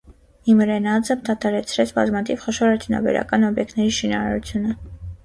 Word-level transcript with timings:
Իմրե 0.51 0.77
նաձը 0.85 1.15
դադարեցրեց 1.27 1.93
բազմաթիվ 1.97 2.39
խոշոր 2.45 2.71
արդյունաբերական 2.77 3.47
օբյեկտների 3.51 3.93
շինարարությունը։ 3.99 4.73